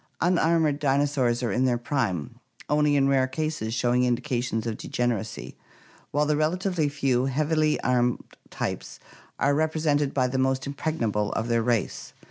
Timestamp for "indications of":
4.03-4.75